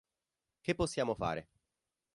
Che 0.61 0.73
possiamo 0.73 1.13
fare? 1.13 1.47